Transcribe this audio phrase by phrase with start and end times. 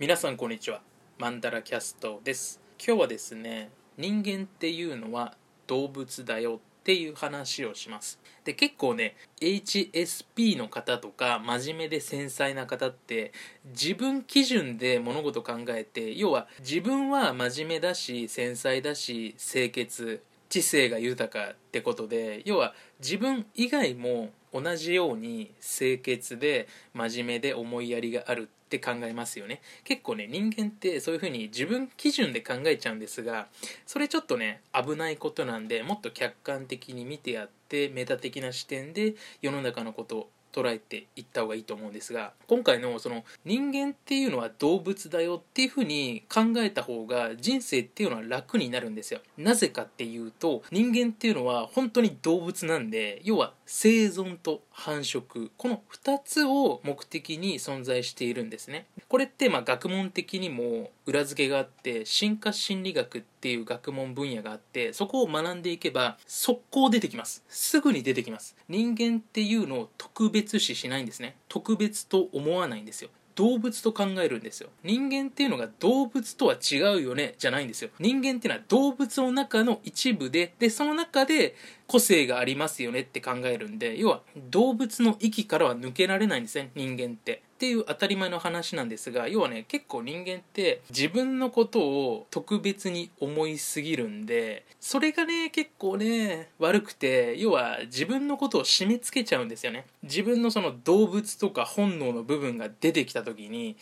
[0.00, 0.80] 皆さんこんにちは。
[1.18, 2.60] マンダラキャストです。
[2.78, 5.34] 今日はですね人間っていうのは
[5.66, 8.20] 動物だよっていう話をします。
[8.44, 13.32] で結構ね HSP の方とか真面目で繊細な方って
[13.64, 29.62] 自分基準で物事考えて要は自分は真面目だし繊細だし清潔知性が豊かってことで要は自分以外も同じように清潔で真面目で思いやりがあるって考えますよね。
[29.84, 33.46] 結構ね人間ってそういう風に自分基準で考えちゃうんですが
[33.86, 49.20] それちょっとね危ないことなんでもっと客観的に見てやってメタ的な視点で世の中のこと捉えていった方がいいと思うんですが今回のその人間っていうのは動物だよっていうふうに考えた方が人生っていうのは楽になるんですよ。
[49.36, 55.50] なぜかっていうと人間っていうのは本当に動物なんで要は生存と繁殖。
[55.56, 58.86] この2つを目的に存在しているんですね。
[59.08, 67.42] これってまあ学問的にも裏付けがあって進化心理学っていう学問分野があってそこを学んでいけば速攻出てきます。
[67.48, 68.54] すぐに出てきます。
[68.68, 71.36] 人間っていうのを特別視しないんですね。
[71.48, 73.08] 特別と思わないんですよ。
[73.36, 74.68] 動物と考えるんですよ。
[74.84, 77.90] 人間っていうのが動物とは違うよねじゃないんですよ。
[77.98, 81.54] 人間っていうのは動物の中の一部ででその中で
[81.86, 87.42] 個性がありますよねって考えるんで要は動物の域からは抜けられないんですね人間って。
[87.58, 99.86] っていう当たり前の話なんですが要はね結構人間って自分のことを特別に思いすぎるんでそれがね結構ね悪くて要は自分のことを締め付けちゃうんですよね。
[100.04, 103.76] 自分のその動物とか本能の部分が出てきた時に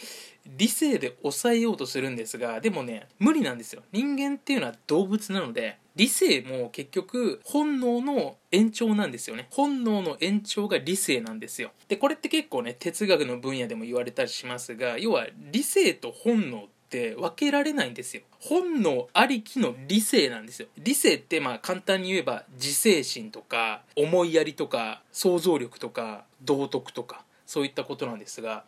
[0.47, 3.83] 理性で抑えようとするんですがでもね無理なんですよ。
[3.93, 9.49] 人間っていうのは動物なので理性も結局本能の延長なんですよね。
[9.51, 11.73] 本能の延長が理性なんですよ。
[11.89, 18.23] でこれって結構ね哲学の分野でも言われたりしますが要は理性と本能って分けられないんですよ。
[18.39, 20.69] 本能ありきの理性なんですよ。
[20.79, 28.65] 理性ってまあ簡単に言えば自制心とか思いやりとか想像力とか道徳とかそういったことなんですが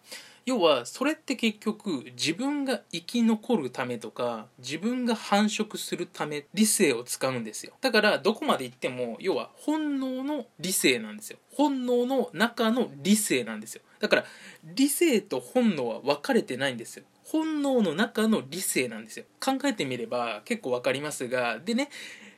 [0.49, 7.75] 要はそれって結局自分が生き残るためとか自分が繁殖するため理性を使うんですよ。
[7.83, 11.39] だからどこまで行っても要は本能の理性なんですよ。
[11.53, 13.83] 本能の中の理性なんですよ。
[14.01, 14.25] だから
[14.65, 17.05] 理性と本能は分かれてないんですよ。
[17.25, 19.27] 本能の中の理性なんですよ。
[19.45, 21.91] 考えてみれば結構分かりますがでね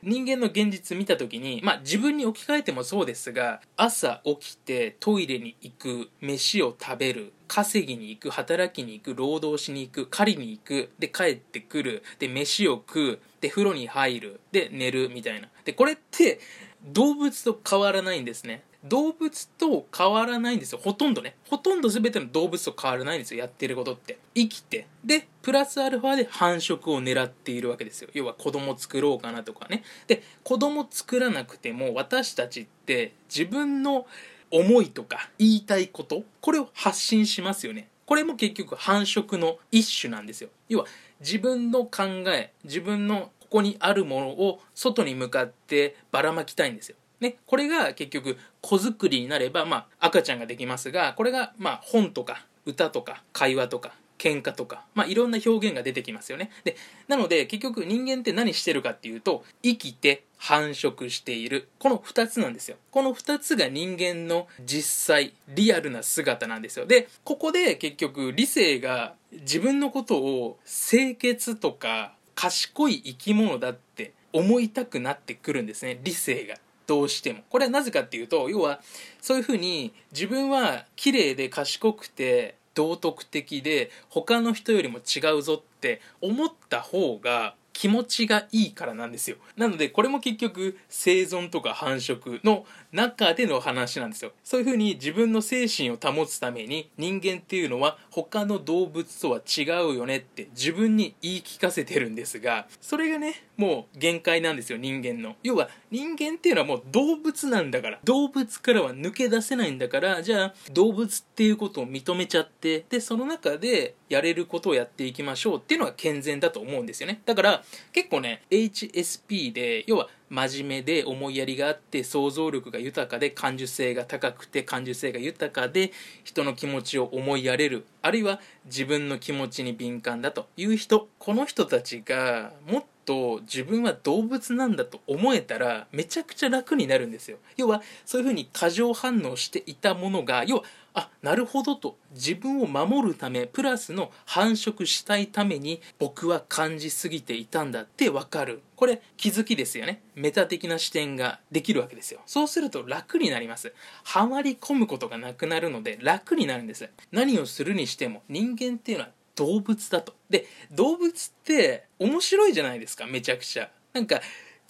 [0.03, 15.49] 人間の現実見た時にまあ自分に置き換えてもそうですが朝起きてトイレに行く飯を食べる稼ぎに行く働きに行く労働しに行く狩りに行くで帰ってくるで飯を食うで風呂に入るで寝るみたいな。
[15.65, 16.39] でこれって
[16.83, 18.63] 動物と変わらないんですね。
[18.83, 20.79] 動物と変わらないんですよ。
[20.83, 21.35] ほとんどね。
[21.47, 23.39] ほとんど全ての動物と変わらないんですよ。
[23.39, 24.17] やってることって。
[24.33, 24.87] 生きて。
[25.03, 28.09] でプラスアルファで繁殖を狙っているわけですよ。
[28.13, 29.83] 要は子供作ろうかなとかね。
[30.07, 34.07] で子供作らなくても私たちって自分の
[34.49, 37.87] 思いとか言いたいことこれを発信しますよね。
[38.05, 40.49] これも結局繁殖の一種なんですよ。
[40.67, 40.85] 要は
[41.19, 46.95] 自分の考え自分のここにあるものを外に向かってばらまきたいんですよ。
[47.21, 56.51] ね、これが結局子作りになれば、まあ、赤ちゃんができますがこれがまあ本とか歌とか会話とか喧嘩とか、まあ、いろんな表現が出てきますよね。
[56.63, 56.75] で
[57.07, 61.69] なので結局人間って何してるかっていうと生きて繁殖している。
[61.79, 62.77] この2つなんですよ。
[62.91, 66.85] この2つが人間の実際リアルな姿なんですよ。
[66.85, 75.99] でここで結局理性が自分のことを清潔とか賢い生き物だって思いたくなってくるんですね。
[76.03, 76.55] 理性が。
[76.91, 77.39] どうしても。
[77.49, 78.81] これはなぜかっていうと要は
[79.21, 89.37] そういうふうに自分は綺麗で賢くて道徳的で他の人よりも違うぞって思った方が気持ちがいいからなんですよ。
[89.55, 94.33] なのでこれも結局生存とか繁殖の中での話なんですよ。
[94.43, 105.35] そういうふうに自分の精神を保つために人間っていうのは他の動物とは違うよねって自分に言い聞かせてるんですがそれがねもう限界なんですよ人間の。
[105.43, 107.99] 要は人間っていうのはもう動物なんだから。
[108.03, 117.21] 動物からは抜け出せないんだからじゃあ動物っていうことを認めちゃってでその中でやれることをやっていきましょうっていうのが健全だと思うんですよね。
[117.23, 117.63] だから
[117.93, 125.91] 結構ね HSP で要は真面目で思いやりがあって想像力が豊かで感受性が高くて感受性が豊かで
[126.23, 127.85] 人の気持ちを思いやれる。
[128.01, 137.37] あるいは自分の気持ちに敏感だという人この人たちがもっと自分は動物なんだと思えたらめちゃくちゃ楽になるんですよ。
[137.57, 140.63] 要はそういうふうに過剰反応していたものが要は
[140.93, 141.97] あなるほどと。
[142.13, 148.61] 自分を守るためプラスの繁殖したいために僕は感じすぎていたんだってわかる。
[148.75, 150.01] これ気づきですよね。
[150.15, 152.19] メタ的な視点ができるわけですよ。
[152.25, 153.73] そうすると楽になります。
[154.03, 156.89] はまり込むことがなくなるので楽になるんです。
[157.11, 160.15] 何をするにしても人間っていうのは動物だと。
[160.29, 163.69] で動物って面白いじゃないですかめちゃくちゃ。
[163.93, 164.21] なんか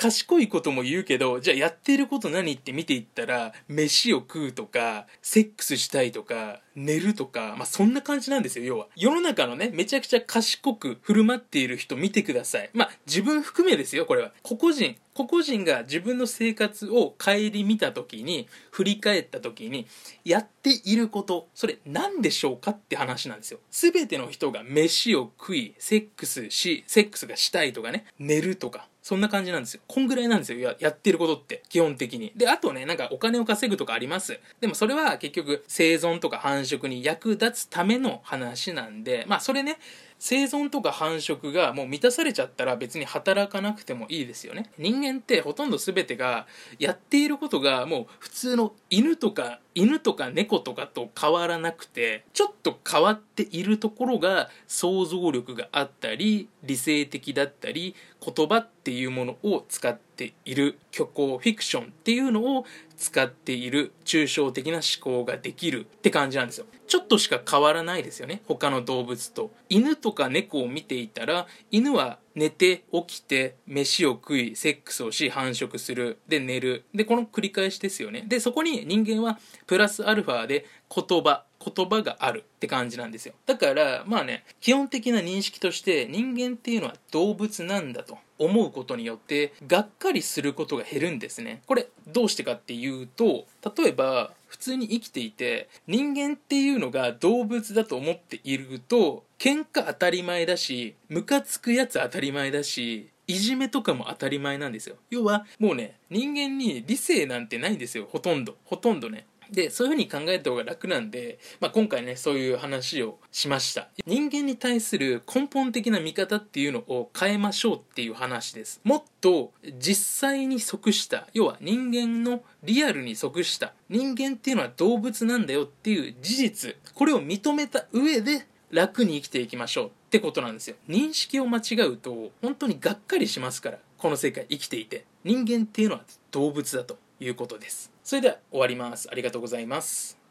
[0.02, 8.88] 賢いことも言うけど、じゃあやってること何って見ていったら、飯を食うとか、セックスしたいとか、寝るとか、まあそんな感じなんですよ、要は。
[8.96, 12.72] 世の中のね、めちゃくちゃ賢く振る舞っている人見てください。
[12.74, 14.32] まあ自分含めですよ、これは。
[14.42, 17.34] 個々人、個々人が自分の生活を顧
[17.64, 19.86] みた時に、振り返った時に、
[20.26, 23.60] やっていること、それ何でしょうかって話なんですよ。
[23.70, 29.82] すべての人が飯を食い、セックスし、セックスがしたいとかね、寝るとか、そんな感じなんですよ。
[29.88, 30.60] こんぐらいなんですよ。
[30.60, 32.32] ややってることって、基本的に。
[32.36, 34.40] で、あとね、なんかお金を稼ぐとかあります。
[34.60, 39.80] でもそれは結局生存とか繁殖に役立つための話なんで、まあそれね、
[40.20, 44.70] 生存とか繁殖がもう満たされちゃったら別に働かなくてもいいですよね。
[44.78, 46.46] 人間ってほとんど全てが
[46.78, 62.66] やっていることがもう普通の犬とか犬とか猫とかと変わらなくてちょっと変わっているところが想像力があったり理性的だったり言葉っていうものを使っている虚構フィクションっていうのを
[62.98, 66.66] 使っている抽象的な思考ができるって感じなんですよ。
[66.86, 68.42] ちょっとしか変わらないですよね。
[68.48, 69.52] 他の動物と。
[69.70, 76.20] 犬とか猫を見ていたら犬は寝て起きて飯を食いセックスをし繁殖する。
[76.28, 76.86] で寝る。
[76.94, 78.24] でこの繰り返しですよね。
[78.28, 83.34] でそこに人間はプラスアルファで言葉言葉があるって感じなんですよ。
[83.46, 91.62] だからまあね基本的な認識として人間っていうのは動物なんだと思うことによってがっかりすることが減るんですね。
[91.68, 93.46] これどうしてかっていうと
[93.78, 104.98] 例えば普通に生きていて人間っていうのが動物だと思っていると喧嘩当たり前だしムカつくやつ当たり前だしいじめとかも当たり前なんですよ。
[105.10, 108.10] 要はもうね人間に理性なんてないんですよ。
[108.12, 108.58] ほとんど。
[108.66, 109.26] ほとんどね。
[109.52, 113.90] で、そういうふうに考えた方が楽なんで、まあ、今回ね、そういう話をしました。
[114.06, 118.80] 人間に対する根本的な見方っていうのを変えましょうっていう話です。
[118.84, 130.78] もっと実際に即した、要は人間のリアルに即した、人間っていうのは動物なんだよっていう事実、これを認めた上で楽に生きていきましょうってことなんですよ。
[130.88, 135.06] 認識を間違うと、本当にがっかりしますから、この世界生きていて。
[135.24, 136.02] 人間っていうのは
[136.32, 137.92] 動物だということです。
[138.04, 139.08] それでは終わります。
[139.12, 140.20] ありがとうございます。